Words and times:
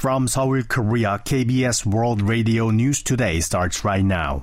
From 0.00 0.26
Seoul, 0.28 0.62
Korea, 0.62 1.20
KBS 1.26 1.84
World 1.84 2.22
Radio 2.22 2.70
News 2.70 3.02
Today 3.02 3.38
starts 3.40 3.84
right 3.84 4.02
now. 4.02 4.42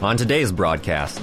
On 0.00 0.16
today's 0.16 0.52
broadcast, 0.52 1.20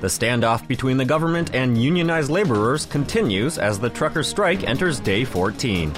the 0.00 0.06
standoff 0.06 0.66
between 0.66 0.96
the 0.96 1.04
government 1.04 1.54
and 1.54 1.76
unionized 1.76 2.30
laborers 2.30 2.86
continues 2.86 3.58
as 3.58 3.78
the 3.78 3.90
trucker 3.90 4.22
strike 4.22 4.64
enters 4.64 4.98
day 4.98 5.22
14. 5.22 5.92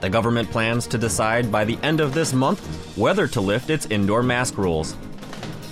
The 0.00 0.08
government 0.08 0.50
plans 0.50 0.86
to 0.86 0.96
decide 0.96 1.52
by 1.52 1.66
the 1.66 1.78
end 1.82 2.00
of 2.00 2.14
this 2.14 2.32
month 2.32 2.64
whether 2.96 3.28
to 3.28 3.42
lift 3.42 3.68
its 3.68 3.84
indoor 3.84 4.22
mask 4.22 4.56
rules. 4.56 4.96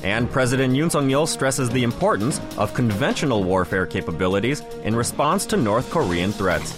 And 0.02 0.30
President 0.30 0.74
Yoon 0.74 0.90
Suk-yeol 0.90 1.28
stresses 1.28 1.70
the 1.70 1.84
importance 1.84 2.40
of 2.58 2.74
conventional 2.74 3.44
warfare 3.44 3.86
capabilities 3.86 4.60
in 4.82 4.96
response 4.96 5.46
to 5.46 5.56
North 5.56 5.90
Korean 5.90 6.32
threats. 6.32 6.76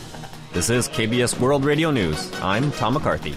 This 0.53 0.69
is 0.71 0.89
KBS 0.89 1.41
World 1.41 1.65
Radio 1.65 1.91
News. 1.91 2.31
I'm 2.43 2.71
Tom 2.73 2.95
McCarthy. 2.95 3.35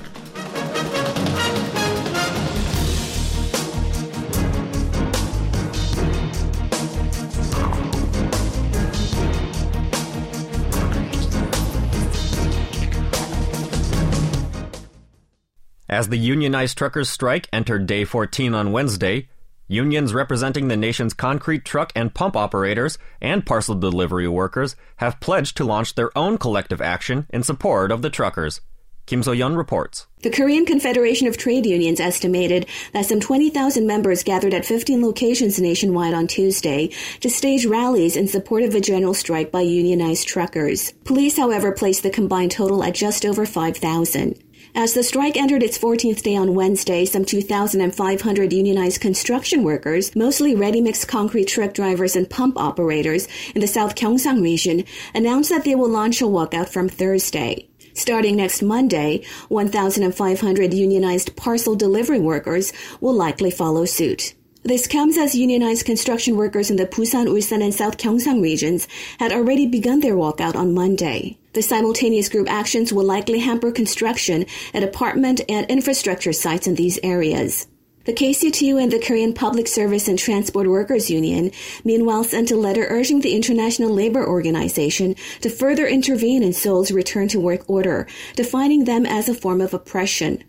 As 15.89 16.09
the 16.09 16.17
unionized 16.17 16.77
truckers' 16.77 17.09
strike 17.09 17.47
entered 17.53 17.87
day 17.87 18.03
14 18.03 18.53
on 18.53 18.71
Wednesday, 18.73 19.29
unions 19.67 20.13
representing 20.13 20.67
the 20.67 20.77
nation's 20.77 21.13
concrete 21.13 21.65
truck 21.65 21.91
and 21.95 22.13
pump 22.13 22.35
operators 22.35 22.97
and 23.21 23.45
parcel 23.45 23.75
delivery 23.75 24.27
workers 24.27 24.75
have 24.97 25.19
pledged 25.19 25.57
to 25.57 25.65
launch 25.65 25.95
their 25.95 26.15
own 26.17 26.37
collective 26.37 26.81
action 26.81 27.27
in 27.29 27.43
support 27.43 27.91
of 27.91 28.01
the 28.01 28.09
truckers. 28.09 28.61
Kim 29.07 29.23
So-yeon 29.23 29.55
reports. 29.55 30.05
The 30.21 30.29
Korean 30.29 30.65
Confederation 30.65 31.27
of 31.27 31.37
Trade 31.37 31.65
Unions 31.65 32.01
estimated 32.01 32.65
that 32.91 33.05
some 33.05 33.21
20,000 33.21 33.87
members 33.87 34.21
gathered 34.21 34.53
at 34.53 34.65
15 34.65 35.01
locations 35.01 35.61
nationwide 35.61 36.13
on 36.13 36.27
Tuesday 36.27 36.89
to 37.21 37.29
stage 37.29 37.65
rallies 37.65 38.17
in 38.17 38.27
support 38.27 38.63
of 38.63 38.75
a 38.75 38.81
general 38.81 39.13
strike 39.13 39.49
by 39.49 39.61
unionized 39.61 40.27
truckers. 40.27 40.91
Police, 41.05 41.37
however, 41.37 41.71
placed 41.71 42.03
the 42.03 42.09
combined 42.09 42.51
total 42.51 42.83
at 42.83 42.95
just 42.95 43.25
over 43.25 43.45
5,000. 43.45 44.43
As 44.75 44.93
the 44.93 45.03
strike 45.03 45.37
entered 45.37 45.63
its 45.63 45.77
14th 45.77 46.21
day 46.21 46.35
on 46.35 46.53
Wednesday, 46.53 47.05
some 47.05 47.25
2,500 47.25 48.53
unionized 48.53 49.01
construction 49.01 49.63
workers, 49.63 50.15
mostly 50.15 50.55
ready-mix 50.55 51.05
concrete 51.05 51.45
truck 51.45 51.73
drivers 51.73 52.15
and 52.15 52.29
pump 52.29 52.57
operators 52.57 53.27
in 53.55 53.61
the 53.61 53.67
South 53.67 53.95
Gyeongsang 53.95 54.41
region, 54.41 54.83
announced 55.15 55.49
that 55.49 55.63
they 55.63 55.75
will 55.75 55.89
launch 55.89 56.21
a 56.21 56.25
walkout 56.25 56.69
from 56.69 56.89
Thursday. 56.89 57.67
Starting 57.93 58.35
next 58.35 58.61
Monday, 58.61 59.23
1,500 59.49 60.73
unionized 60.73 61.35
parcel 61.35 61.75
delivery 61.75 62.19
workers 62.19 62.71
will 63.01 63.13
likely 63.13 63.49
follow 63.49 63.85
suit. 63.85 64.35
This 64.63 64.85
comes 64.85 65.17
as 65.17 65.33
unionized 65.33 65.85
construction 65.85 66.35
workers 66.35 66.69
in 66.69 66.75
the 66.75 66.85
Busan, 66.85 67.27
Ulsan, 67.27 67.63
and 67.63 67.73
South 67.73 67.97
Gyeongsang 67.97 68.41
regions 68.41 68.87
had 69.17 69.31
already 69.31 69.65
begun 69.65 70.01
their 70.01 70.15
walkout 70.15 70.55
on 70.55 70.73
Monday. 70.73 71.37
The 71.57 71.63
simultaneous 71.63 72.29
group 72.29 72.47
actions 72.51 72.93
will 72.93 73.03
likely 73.03 73.39
hamper 73.39 73.71
construction 73.71 74.45
at 74.75 74.83
apartment 74.83 75.41
and 75.49 75.65
infrastructure 75.71 76.31
sites 76.31 76.67
in 76.67 76.75
these 76.75 76.99
areas. 77.01 77.65
The 78.05 78.13
KCTU 78.13 78.79
and 78.79 78.91
the 78.91 78.99
Korean 78.99 79.33
Public 79.33 79.67
Service 79.67 80.07
and 80.07 80.19
Transport 80.19 80.67
Workers 80.67 81.09
Union 81.09 81.49
meanwhile 81.83 82.23
sent 82.23 82.51
a 82.51 82.55
letter 82.55 82.85
urging 82.87 83.21
the 83.21 83.35
International 83.35 83.89
Labor 83.89 84.23
Organization 84.23 85.15
to 85.41 85.49
further 85.49 85.87
intervene 85.87 86.43
in 86.43 86.53
Seoul's 86.53 86.91
return 86.91 87.27
to 87.29 87.39
work 87.39 87.67
order, 87.67 88.05
defining 88.35 88.83
them 88.83 89.07
as 89.07 89.27
a 89.27 89.33
form 89.33 89.59
of 89.59 89.73
oppression. 89.73 90.43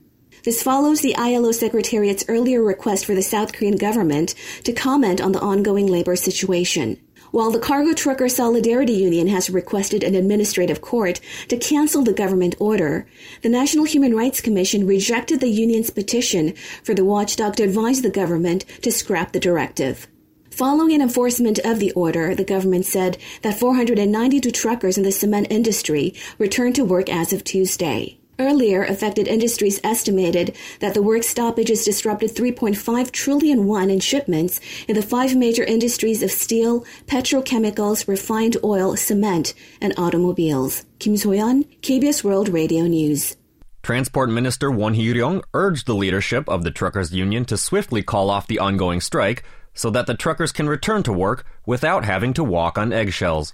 This 0.44 0.62
follows 0.62 1.00
the 1.00 1.16
ILO 1.16 1.52
Secretariat's 1.52 2.26
earlier 2.28 2.62
request 2.62 3.06
for 3.06 3.14
the 3.14 3.22
South 3.22 3.54
Korean 3.54 3.76
government 3.76 4.34
to 4.64 4.74
comment 4.74 5.22
on 5.22 5.32
the 5.32 5.41
ongoing 5.41 5.86
labor 5.86 6.16
situation. 6.16 7.00
While 7.31 7.50
the 7.50 7.59
Cargo 7.59 7.93
Trucker 7.93 8.28
Solidarity 8.28 8.94
Union 8.94 9.28
has 9.28 9.50
requested 9.50 10.03
an 10.03 10.15
administrative 10.15 10.81
court 10.81 11.21
to 11.49 11.59
cancel 11.59 12.03
the 12.03 12.15
government 12.15 12.56
order, 12.59 13.06
the 13.43 13.50
National 13.50 13.84
Human 13.84 14.16
Rights 14.16 14.41
Commission 14.41 14.87
rejected 14.87 15.41
the 15.41 15.49
union's 15.49 15.91
petition 15.91 16.55
for 16.83 16.94
the 16.94 17.05
watchdog 17.05 17.56
to 17.56 17.65
advise 17.65 18.00
the 18.00 18.11
government 18.11 18.65
to 18.83 18.91
scrap 18.91 19.33
the 19.33 19.41
directive. 19.41 20.06
Following 20.50 20.94
an 20.94 21.03
enforcement 21.03 21.59
of 21.61 21.78
the 21.78 21.93
order, 21.93 22.34
the 22.34 22.44
government 22.44 22.87
said 22.87 23.19
that 23.43 23.59
492 23.59 24.50
truckers 24.50 24.97
in 24.97 25.05
the 25.05 25.12
cement 25.12 25.49
industry 25.50 26.15
returned 26.39 26.75
to 26.77 26.84
work 26.84 27.09
as 27.09 27.33
of 27.33 27.45
Tuesday. 27.45 28.17
Earlier, 28.41 28.84
affected 28.84 29.26
industries 29.26 29.81
estimated 29.82 30.56
that 30.78 30.94
the 30.94 31.03
work 31.03 31.25
stoppages 31.25 31.84
disrupted 31.84 32.37
3.5 32.37 33.10
trillion 33.10 33.66
won 33.66 33.91
in 33.91 33.99
shipments 33.99 34.60
in 34.87 34.94
the 34.94 35.03
five 35.03 35.34
major 35.34 35.65
industries 35.65 36.22
of 36.22 36.31
steel, 36.31 36.84
petrochemicals, 37.06 38.06
refined 38.06 38.56
oil, 38.62 38.97
cement, 38.97 39.54
and 39.81 39.93
automobiles. 39.98 40.84
Kim 41.00 41.15
Soyeon, 41.15 41.66
KBS 41.81 42.22
World 42.22 42.48
Radio 42.48 42.84
News. 42.84 43.37
Transport 43.82 44.31
Minister 44.31 44.71
Won 44.71 44.94
Hee-ryong 44.94 45.43
urged 45.53 45.87
the 45.87 45.94
leadership 45.97 46.48
of 46.48 46.62
the 46.62 46.71
truckers 46.71 47.12
union 47.12 47.44
to 47.47 47.56
swiftly 47.56 48.04
call 48.04 48.31
off 48.31 48.47
the 48.47 48.60
ongoing 48.60 49.00
strike 49.00 49.43
so 49.75 49.91
that 49.91 50.06
the 50.06 50.15
truckers 50.15 50.53
can 50.53 50.69
return 50.69 51.03
to 51.03 51.12
work 51.12 51.44
without 51.66 52.04
having 52.04 52.34
to 52.34 52.44
walk 52.44 52.78
on 52.78 52.93
eggshells. 52.93 53.53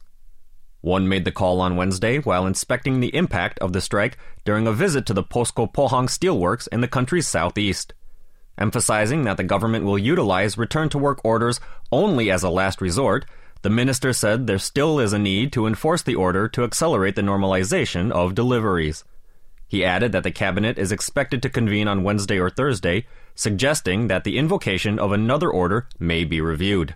Won 0.84 1.08
made 1.08 1.24
the 1.24 1.32
call 1.32 1.62
on 1.62 1.76
Wednesday 1.76 2.18
while 2.18 2.46
inspecting 2.46 3.00
the 3.00 3.16
impact 3.16 3.58
of 3.60 3.72
the 3.72 3.80
strike 3.80 4.18
during 4.44 4.66
a 4.66 4.72
visit 4.72 5.06
to 5.06 5.14
the 5.14 5.22
POSCO 5.22 5.72
Pohang 5.72 6.08
Steelworks 6.08 6.68
in 6.70 6.82
the 6.82 6.88
country's 6.88 7.26
southeast. 7.26 7.94
Emphasizing 8.58 9.22
that 9.22 9.38
the 9.38 9.44
government 9.44 9.86
will 9.86 9.96
utilize 9.96 10.58
return 10.58 10.90
to 10.90 10.98
work 10.98 11.22
orders 11.24 11.58
only 11.90 12.30
as 12.30 12.42
a 12.42 12.50
last 12.50 12.82
resort, 12.82 13.24
the 13.62 13.70
minister 13.70 14.12
said 14.12 14.46
there 14.46 14.58
still 14.58 15.00
is 15.00 15.14
a 15.14 15.18
need 15.18 15.54
to 15.54 15.66
enforce 15.66 16.02
the 16.02 16.16
order 16.16 16.48
to 16.48 16.64
accelerate 16.64 17.16
the 17.16 17.22
normalization 17.22 18.12
of 18.12 18.34
deliveries. 18.34 19.04
He 19.66 19.86
added 19.86 20.12
that 20.12 20.22
the 20.22 20.30
cabinet 20.30 20.78
is 20.78 20.92
expected 20.92 21.40
to 21.44 21.48
convene 21.48 21.88
on 21.88 22.04
Wednesday 22.04 22.38
or 22.38 22.50
Thursday, 22.50 23.06
suggesting 23.34 24.08
that 24.08 24.24
the 24.24 24.36
invocation 24.36 24.98
of 24.98 25.12
another 25.12 25.50
order 25.50 25.88
may 25.98 26.24
be 26.24 26.42
reviewed. 26.42 26.94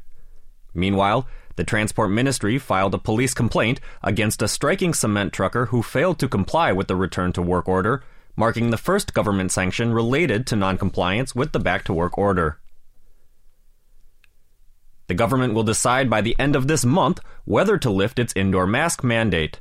Meanwhile, 0.79 1.27
the 1.57 1.65
Transport 1.65 2.11
Ministry 2.11 2.57
filed 2.57 2.95
a 2.95 2.99
police 2.99 3.35
complaint 3.35 3.81
against 4.03 4.43
a 4.43 4.49
striking 4.49 4.95
cement 4.95 5.33
trucker 5.33 5.67
who 5.67 5.83
failed 5.83 6.21
to 6.21 6.29
comply 6.29 6.71
with 6.71 6.87
the 6.87 6.95
return 6.95 7.33
to 7.33 7.43
work 7.43 7.69
order, 7.69 8.05
marking 8.37 8.71
the 8.71 8.77
first 8.77 9.13
government 9.13 9.51
sanction 9.51 9.93
related 9.93 10.47
to 10.47 10.57
noncompliance 10.57 11.35
with 11.35 11.51
the 11.51 11.59
back 11.59 11.83
to 11.85 11.93
work 11.93 12.17
order. 12.17 12.61
The 15.09 15.15
government 15.15 15.55
will 15.55 15.65
decide 15.65 16.09
by 16.09 16.21
the 16.21 16.37
end 16.39 16.55
of 16.55 16.69
this 16.69 16.85
month 16.85 17.19
whether 17.45 17.77
to 17.79 17.91
lift 17.91 18.21
its 18.21 18.33
indoor 18.37 18.67
mask 18.67 19.03
mandate. 19.03 19.61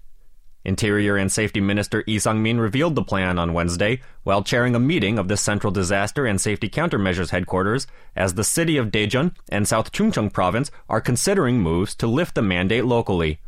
Interior 0.68 1.16
and 1.16 1.32
Safety 1.32 1.62
Minister 1.62 2.04
Lee 2.06 2.20
Sang-min 2.20 2.60
revealed 2.60 2.96
the 2.96 3.02
plan 3.02 3.40
on 3.40 3.54
Wednesday 3.54 4.02
while 4.24 4.44
chairing 4.44 4.76
a 4.76 4.80
meeting 4.80 5.18
of 5.18 5.30
the 5.30 5.38
Central 5.38 5.72
Disaster 5.72 6.26
and 6.26 6.42
Safety 6.42 6.68
Countermeasures 6.68 7.30
headquarters 7.30 7.88
as 8.18 8.34
the 8.34 8.44
city 8.44 8.76
of 8.76 8.92
Daejeon 8.92 9.34
and 9.48 9.66
South 9.66 9.94
Chungcheong 9.94 10.34
province 10.34 10.70
are 10.90 11.00
considering 11.00 11.62
moves 11.62 11.96
to 11.96 12.06
lift 12.06 12.36
the 12.36 12.42
mandate 12.42 12.84
locally. 12.84 13.40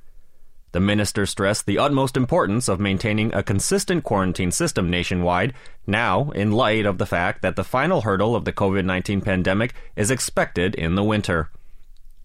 The 0.72 0.80
minister 0.80 1.26
stressed 1.26 1.66
the 1.66 1.78
utmost 1.78 2.16
importance 2.16 2.70
of 2.70 2.80
maintaining 2.80 3.34
a 3.34 3.44
consistent 3.44 4.06
quarantine 4.06 4.52
system 4.52 4.90
nationwide, 4.90 5.54
now 5.86 6.30
in 6.32 6.52
light 6.52 6.86
of 6.86 7.00
the 7.00 7.06
fact 7.06 7.42
that 7.42 7.58
the 7.58 7.64
final 7.66 8.02
hurdle 8.02 8.34
of 8.34 8.46
the 8.46 8.54
COVID 8.54 8.86
19 8.86 9.20
pandemic 9.20 9.74
is 9.98 10.10
expected 10.10 10.74
in 10.74 10.96
the 10.96 11.04
winter. 11.04 11.50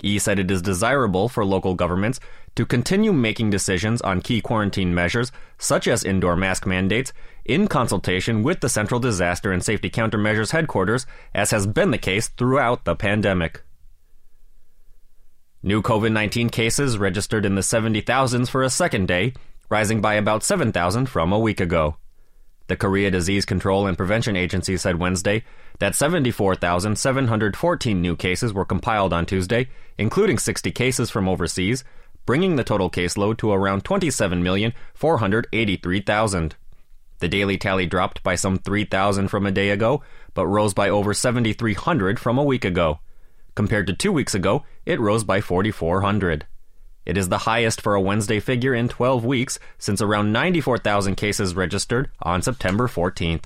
He 0.05 0.19
said 0.19 0.39
it 0.39 0.51
is 0.51 0.61
desirable 0.61 1.31
for 1.31 1.47
local 1.47 1.73
governments 1.73 2.21
to 2.57 2.67
continue 2.67 3.11
making 3.11 3.49
decisions 3.49 4.03
on 4.03 4.21
key 4.21 4.43
quarantine 4.43 4.95
measures, 4.95 5.33
such 5.57 5.89
as 5.89 6.05
indoor 6.05 6.37
mask 6.37 6.67
mandates, 6.67 7.15
in 7.47 7.69
consultation 7.69 8.43
with 8.43 8.61
the 8.61 8.69
Central 8.69 9.01
Disaster 9.01 9.51
and 9.51 9.65
Safety 9.65 9.89
Countermeasures 9.89 10.51
headquarters, 10.51 11.07
as 11.35 11.53
has 11.53 11.67
been 11.67 11.91
the 11.91 11.97
case 11.97 12.29
throughout 12.29 12.85
the 12.85 12.95
pandemic. 12.95 13.63
New 15.63 15.81
COVID 15.81 16.13
19 16.13 16.51
cases 16.51 16.99
registered 16.99 17.47
in 17.47 17.55
the 17.55 17.63
70,000s 17.63 18.51
for 18.51 18.63
a 18.63 18.69
second 18.69 19.09
day, 19.09 19.33
rising 19.71 20.03
by 20.03 20.15
about 20.17 20.43
7,000 20.43 21.07
from 21.07 21.33
a 21.33 21.39
week 21.39 21.63
ago. 21.63 21.97
The 22.67 22.77
Korea 22.77 23.11
Disease 23.11 23.45
Control 23.45 23.87
and 23.87 23.95
Prevention 23.97 24.37
Agency 24.37 24.77
said 24.79 24.99
Wednesday 24.99 25.45
that 25.81 25.95
74,714 25.95 28.01
new 28.01 28.17
cases 28.17 28.55
were 28.55 28.65
compiled 28.65 29.13
on 29.13 29.27
Tuesday, 29.27 29.69
including 29.99 30.39
60 30.39 30.71
cases 30.71 31.11
from 31.11 31.29
overseas, 31.29 31.85
bringing 32.25 32.57
the 32.57 32.65
total 32.65 32.89
caseload 32.91 33.37
to 33.39 33.53
around 33.53 33.85
27,483,000. 33.85 36.53
The 37.19 37.29
daily 37.29 37.59
tally 37.59 37.85
dropped 37.87 38.23
by 38.23 38.35
some 38.35 38.57
3,000 38.59 39.29
from 39.29 39.45
a 39.45 39.53
day 39.53 39.69
ago, 39.71 40.03
but 40.33 40.47
rose 40.47 40.73
by 40.73 40.89
over 40.89 41.13
7,300 41.13 42.19
from 42.19 42.39
a 42.39 42.45
week 42.45 42.65
ago. 42.65 43.01
Compared 43.55 43.87
to 43.89 43.93
two 43.93 44.13
weeks 44.13 44.35
ago, 44.35 44.65
it 44.87 44.99
rose 44.99 45.23
by 45.23 45.43
4,400. 45.43 46.47
It 47.07 47.19
is 47.19 47.29
the 47.29 47.39
highest 47.39 47.81
for 47.81 47.95
a 47.95 48.01
Wednesday 48.01 48.41
figure 48.41 48.75
in 48.75 48.89
12 48.89 49.25
weeks 49.25 49.59
since 49.79 50.01
around 50.01 50.33
94,000 50.33 51.17
cases 51.17 51.55
registered 51.55 52.11
on 52.23 52.43
September 52.43 52.89
14th. 52.89 53.45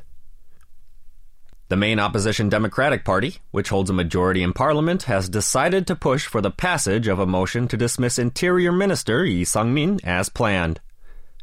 The 1.68 1.76
main 1.76 2.00
opposition 2.00 2.48
Democratic 2.48 3.04
Party, 3.04 3.36
which 3.50 3.68
holds 3.68 3.90
a 3.90 3.92
majority 3.92 4.42
in 4.42 4.54
parliament, 4.54 5.02
has 5.02 5.28
decided 5.28 5.86
to 5.86 5.96
push 5.96 6.24
for 6.24 6.40
the 6.40 6.50
passage 6.50 7.08
of 7.08 7.18
a 7.18 7.26
motion 7.26 7.68
to 7.68 7.76
dismiss 7.76 8.18
Interior 8.18 8.72
Minister 8.72 9.24
Yi 9.24 9.44
Sang-min 9.44 10.00
as 10.02 10.30
planned. 10.30 10.80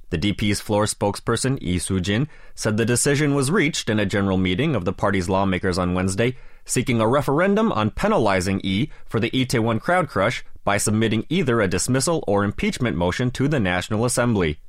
The 0.10 0.18
DP's 0.18 0.62
floor 0.62 0.86
spokesperson 0.86 1.62
Yi 1.62 1.78
Soo-jin 1.78 2.28
said 2.56 2.78
the 2.78 2.86
decision 2.86 3.36
was 3.36 3.52
reached 3.52 3.88
in 3.90 4.00
a 4.00 4.06
general 4.06 4.38
meeting 4.38 4.76
of 4.76 4.86
the 4.86 4.94
party's 4.94 5.30
lawmakers 5.30 5.78
on 5.78 5.94
Wednesday, 5.94 6.38
seeking 6.66 7.00
a 7.00 7.08
referendum 7.08 7.72
on 7.72 7.92
penalizing 7.92 8.60
E 8.64 8.90
for 9.06 9.20
the 9.20 9.30
Itaewon 9.32 9.80
crowd 9.80 10.10
crush 10.10 10.44
by 10.64 10.78
submitting 10.78 11.26
either 11.30 11.62
a 11.62 11.68
dismissal 11.68 12.24
or 12.28 12.44
impeachment 12.44 12.98
motion 12.98 13.32
to 13.32 13.48
the 13.48 13.60
National 13.60 14.04
Assembly. 14.04 14.60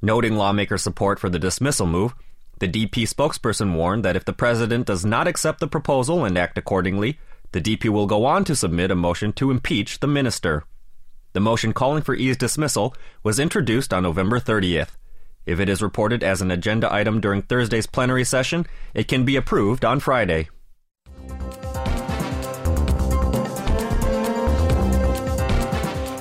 Noting 0.00 0.34
lawmaker 0.34 0.78
support 0.78 1.20
for 1.20 1.28
the 1.28 1.38
dismissal 1.38 1.86
move, 1.86 2.14
the 2.58 2.68
DP 2.68 3.08
spokesperson 3.08 3.74
warned 3.74 4.04
that 4.04 4.16
if 4.16 4.24
the 4.24 4.32
president 4.32 4.86
does 4.86 5.04
not 5.04 5.28
accept 5.28 5.60
the 5.60 5.68
proposal 5.68 6.24
and 6.24 6.36
act 6.38 6.56
accordingly, 6.56 7.18
the 7.52 7.60
DP 7.60 7.88
will 7.88 8.06
go 8.06 8.24
on 8.24 8.44
to 8.44 8.56
submit 8.56 8.90
a 8.90 8.96
motion 8.96 9.32
to 9.34 9.50
impeach 9.50 10.00
the 10.00 10.06
minister. 10.06 10.64
The 11.34 11.40
motion 11.40 11.72
calling 11.72 12.02
for 12.02 12.14
Yi's 12.14 12.36
dismissal 12.36 12.94
was 13.22 13.38
introduced 13.38 13.92
on 13.92 14.02
November 14.02 14.40
30th. 14.40 14.90
If 15.44 15.58
it 15.58 15.68
is 15.68 15.82
reported 15.82 16.22
as 16.22 16.40
an 16.40 16.50
agenda 16.50 16.92
item 16.92 17.20
during 17.20 17.42
Thursday's 17.42 17.86
plenary 17.86 18.24
session, 18.24 18.66
it 18.94 19.08
can 19.08 19.24
be 19.24 19.36
approved 19.36 19.84
on 19.84 19.98
Friday. 19.98 20.48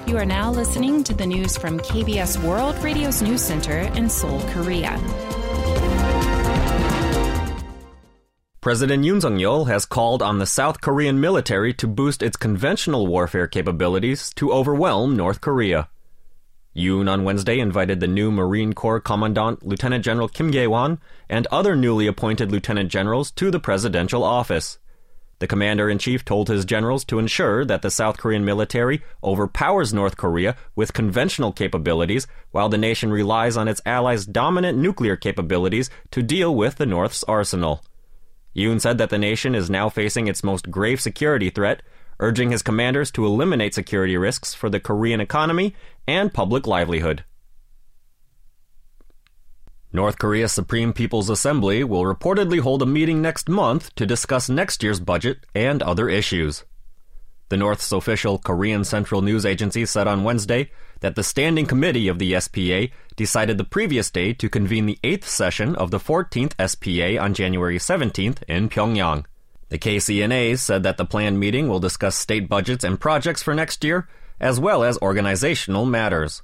You 0.08 0.18
are 0.18 0.26
now 0.26 0.52
listening 0.52 1.04
to 1.06 1.14
the 1.14 1.26
news 1.26 1.56
from 1.56 1.80
KBS 1.80 2.44
World 2.44 2.78
Radio's 2.84 3.22
News 3.22 3.42
Center 3.42 3.80
in 3.96 4.10
Seoul, 4.10 4.42
Korea. 4.50 5.00
President 8.60 9.04
Yoon 9.04 9.22
Suk-yeol 9.22 9.68
has 9.68 9.86
called 9.86 10.22
on 10.22 10.40
the 10.40 10.46
South 10.46 10.82
Korean 10.82 11.20
military 11.20 11.74
to 11.76 11.88
boost 11.88 12.22
its 12.22 12.38
conventional 12.38 13.08
warfare 13.08 13.48
capabilities 13.48 14.32
to 14.36 14.52
overwhelm 14.52 15.16
North 15.16 15.42
Korea. 15.42 15.90
Yoon 16.76 17.12
on 17.12 17.26
Wednesday 17.26 17.60
invited 17.60 18.00
the 18.00 18.08
new 18.08 18.32
Marine 18.32 18.72
Corps 18.72 19.02
Commandant 19.02 19.66
Lieutenant 19.66 20.06
General 20.06 20.30
Kim 20.30 20.52
Gye-won 20.52 21.00
and 21.28 21.46
other 21.48 21.76
newly 21.76 22.08
appointed 22.08 22.50
lieutenant 22.50 22.90
generals 22.90 23.30
to 23.32 23.52
the 23.52 23.60
presidential 23.60 24.24
office. 24.24 24.80
The 25.40 25.48
commander 25.48 25.90
in 25.90 25.98
chief 25.98 26.24
told 26.24 26.48
his 26.48 26.64
generals 26.64 27.04
to 27.06 27.20
ensure 27.20 27.66
that 27.66 27.82
the 27.82 27.92
South 27.92 28.18
Korean 28.18 28.46
military 28.46 29.02
overpowers 29.22 29.94
North 29.94 30.16
Korea 30.16 30.56
with 30.76 30.94
conventional 30.94 31.52
capabilities 31.52 32.26
while 32.52 32.70
the 32.70 32.78
nation 32.78 33.12
relies 33.12 33.58
on 33.58 33.68
its 33.68 33.82
allies' 33.86 34.26
dominant 34.26 34.78
nuclear 34.78 35.18
capabilities 35.18 35.90
to 36.12 36.22
deal 36.22 36.56
with 36.56 36.76
the 36.76 36.86
North's 36.86 37.24
arsenal. 37.24 37.84
Yoon 38.56 38.80
said 38.80 38.98
that 38.98 39.10
the 39.10 39.18
nation 39.18 39.56
is 39.56 39.70
now 39.70 39.90
facing 39.90 40.28
its 40.28 40.44
most 40.44 40.70
grave 40.70 41.02
security 41.02 41.50
threat, 41.50 41.82
urging 42.22 42.52
his 42.52 42.62
commanders 42.62 43.12
to 43.12 43.26
eliminate 43.26 43.74
security 43.74 44.16
risks 44.16 44.54
for 44.54 44.70
the 44.70 44.80
Korean 44.80 45.20
economy 45.20 45.76
and 46.08 46.34
public 46.34 46.66
livelihood. 46.66 47.26
North 49.92 50.20
Korea's 50.20 50.54
Supreme 50.54 50.94
People's 50.94 51.30
Assembly 51.30 51.84
will 51.84 52.04
reportedly 52.04 52.62
hold 52.62 52.82
a 52.82 52.86
meeting 52.86 53.22
next 53.22 53.50
month 53.50 53.94
to 53.96 54.06
discuss 54.06 54.48
next 54.48 54.82
year's 54.82 55.02
budget 55.02 55.40
and 55.54 55.84
other 55.84 56.08
issues. 56.08 56.64
The 57.50 57.58
North's 57.58 57.92
official 57.92 58.38
Korean 58.38 58.86
Central 58.86 59.22
News 59.22 59.46
Agency 59.46 59.86
said 59.86 60.08
on 60.08 60.24
Wednesday 60.24 60.72
that 61.02 61.16
the 61.16 61.24
Standing 61.24 61.66
Committee 61.66 62.08
of 62.08 62.18
the 62.18 62.40
SPA 62.40 62.96
decided 63.18 63.58
the 63.58 63.66
previous 63.66 64.10
day 64.10 64.32
to 64.32 64.48
convene 64.48 64.86
the 64.86 65.00
eighth 65.04 65.28
session 65.28 65.76
of 65.76 65.92
the 65.92 66.00
14th 66.00 66.54
SPA 66.66 67.22
on 67.22 67.34
January 67.34 67.78
17th 67.78 68.42
in 68.44 68.70
Pyongyang. 68.70 69.26
The 69.72 69.80
KCNA 69.80 70.60
said 70.60 70.84
that 70.84 70.98
the 70.98 71.06
planned 71.06 71.40
meeting 71.40 71.70
will 71.70 71.80
discuss 71.80 72.18
state 72.18 72.50
budgets 72.50 72.84
and 72.84 73.00
projects 73.00 73.42
for 73.42 73.54
next 73.54 73.86
year, 73.86 74.06
as 74.38 74.60
well 74.60 74.84
as 74.84 74.98
organizational 75.02 75.86
matters. 75.86 76.42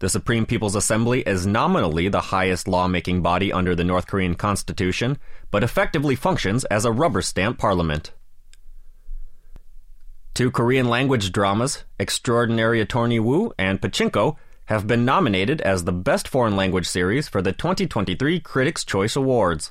The 0.00 0.08
Supreme 0.08 0.46
People's 0.46 0.74
Assembly 0.74 1.20
is 1.20 1.46
nominally 1.46 2.08
the 2.08 2.32
highest 2.32 2.66
lawmaking 2.66 3.22
body 3.22 3.52
under 3.52 3.76
the 3.76 3.84
North 3.84 4.08
Korean 4.08 4.34
Constitution, 4.34 5.16
but 5.52 5.62
effectively 5.62 6.16
functions 6.16 6.64
as 6.64 6.84
a 6.84 6.90
rubber 6.90 7.22
stamp 7.22 7.56
parliament. 7.56 8.10
Two 10.34 10.50
Korean 10.50 10.88
language 10.88 11.30
dramas, 11.30 11.84
Extraordinary 12.00 12.80
Attorney 12.80 13.20
Woo 13.20 13.52
and 13.60 13.80
Pachinko, 13.80 14.34
have 14.64 14.88
been 14.88 15.04
nominated 15.04 15.60
as 15.60 15.84
the 15.84 15.92
Best 15.92 16.26
Foreign 16.26 16.56
Language 16.56 16.88
Series 16.88 17.28
for 17.28 17.42
the 17.42 17.52
2023 17.52 18.40
Critics' 18.40 18.84
Choice 18.84 19.14
Awards. 19.14 19.70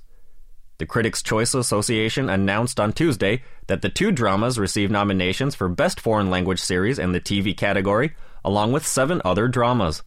The 0.79 0.85
Critics' 0.85 1.21
Choice 1.21 1.53
Association 1.53 2.29
announced 2.29 2.79
on 2.79 2.93
Tuesday 2.93 3.43
that 3.67 3.81
the 3.81 3.89
two 3.89 4.13
dramas 4.13 4.57
received 4.57 4.93
nominations 4.93 5.53
for 5.53 5.67
Best 5.67 5.99
Foreign 5.99 6.29
Language 6.29 6.61
Series 6.61 6.97
in 6.97 7.11
the 7.11 7.19
TV 7.19 7.55
category, 7.55 8.15
along 8.45 8.71
with 8.71 8.87
seven 8.87 9.21
other 9.25 9.49
dramas. 9.49 10.03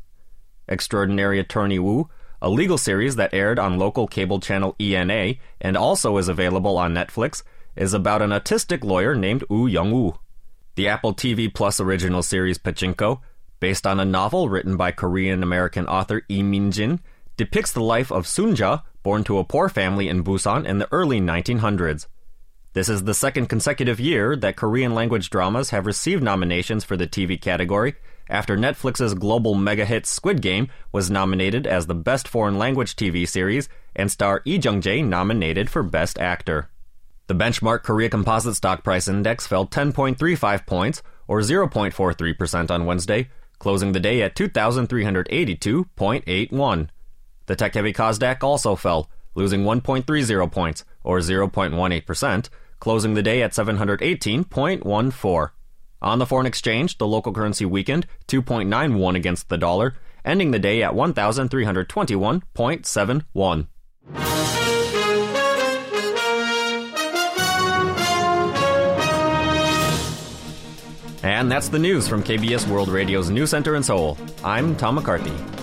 Extraordinary 0.66 1.38
Attorney 1.38 1.78
Woo, 1.78 2.08
a 2.40 2.48
legal 2.48 2.78
series 2.78 3.16
that 3.16 3.34
aired 3.34 3.58
on 3.58 3.78
local 3.78 4.06
cable 4.06 4.40
channel 4.40 4.74
ENA 4.80 5.34
and 5.60 5.76
also 5.76 6.16
is 6.16 6.28
available 6.28 6.78
on 6.78 6.94
Netflix, 6.94 7.42
is 7.76 7.92
about 7.92 8.22
an 8.22 8.30
autistic 8.30 8.82
lawyer 8.82 9.14
named 9.14 9.44
Woo 9.50 9.66
Young-woo. 9.66 10.19
The 10.76 10.88
Apple 10.88 11.12
TV 11.12 11.52
Plus 11.52 11.80
original 11.80 12.22
series 12.22 12.56
Pachinko, 12.56 13.20
based 13.60 13.86
on 13.86 14.00
a 14.00 14.06
novel 14.06 14.48
written 14.48 14.78
by 14.78 14.90
Korean 14.90 15.42
American 15.42 15.86
author 15.86 16.22
Lee 16.30 16.42
Min-jin, 16.42 17.00
depicts 17.36 17.72
the 17.72 17.82
life 17.82 18.10
of 18.10 18.24
Sunja, 18.24 18.84
born 19.02 19.25
to 19.25 19.38
a 19.38 19.44
poor 19.44 19.69
family 19.69 20.08
in 20.08 20.25
Busan 20.25 20.64
in 20.64 20.78
the 20.78 20.88
early 20.93 21.20
1900s. 21.20 22.06
This 22.75 22.88
is 22.88 23.04
the 23.04 23.14
second 23.14 23.49
consecutive 23.49 24.00
year 24.00 24.34
that 24.37 24.56
Korean 24.56 24.94
language 24.94 25.28
dramas 25.28 25.70
have 25.70 25.84
received 25.84 26.22
nominations 26.22 26.84
for 26.84 26.96
the 26.96 27.06
TV 27.06 27.38
category, 27.40 27.94
after 28.31 28.56
Netflix's 28.56 29.14
global 29.14 29.54
mega 29.54 29.84
hit 29.84 30.06
Squid 30.06 30.40
Game 30.40 30.69
was 30.90 31.10
nominated 31.10 31.66
as 31.66 31.87
the 31.87 31.94
best 31.94 32.26
foreign 32.26 32.56
language 32.56 32.96
TV 32.96 33.28
series 33.28 33.69
and 33.94 34.10
star 34.10 34.40
Lee 34.46 34.58
Jung-jae 34.58 35.05
nominated 35.05 35.69
for 35.69 35.82
Best 35.82 36.19
Actor. 36.19 36.70
The 37.26 37.34
benchmark 37.34 37.82
Korea 37.82 38.08
Composite 38.08 38.56
Stock 38.56 38.82
Price 38.82 39.06
Index 39.06 39.46
fell 39.46 39.66
10.35 39.66 40.66
points, 40.66 41.02
or 41.28 41.40
0.43% 41.40 42.70
on 42.70 42.87
Wednesday, 42.87 43.28
closing 43.58 43.93
the 43.93 44.00
day 44.00 44.22
at 44.22 44.34
2,382.81. 44.34 46.88
The 47.46 47.56
tech 47.56 47.75
heavy 47.75 47.93
Kosdaq 47.93 48.43
also 48.43 48.77
fell, 48.77 49.11
losing 49.34 49.65
1.30 49.65 50.53
points, 50.53 50.84
or 51.03 51.19
0.18%, 51.19 52.49
closing 52.79 53.15
the 53.15 53.22
day 53.22 53.43
at 53.43 53.53
718.14. 53.53 55.51
On 56.03 56.19
the 56.19 56.27
foreign 56.27 56.46
exchange, 56.46 56.99
the 56.99 57.06
local 57.06 57.32
currency 57.32 57.65
weakened 57.65 58.06
2.91 58.29 59.17
against 59.17 59.49
the 59.49 59.56
dollar, 59.56 59.94
ending 60.25 60.51
the 60.51 60.58
day 60.58 60.82
at 60.82 60.93
1,321.71. 60.93 63.67
And 71.25 71.49
that's 71.51 71.69
the 71.69 71.79
news 71.79 72.08
from 72.08 72.25
KBS 72.25 72.67
World 72.67 72.89
Radio's 72.89 73.31
News 73.31 73.51
Center 73.51 73.77
in 73.77 73.84
Seoul. 73.84 74.19
I'm 74.43 74.75
Tom 74.75 74.96
McCarthy. 74.96 75.61